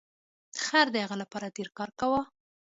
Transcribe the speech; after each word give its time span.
خر 0.63 0.85
د 0.93 0.95
هغه 1.03 1.15
لپاره 1.21 1.53
ډیر 1.57 1.69
کار 1.77 1.89
کاوه. 1.99 2.21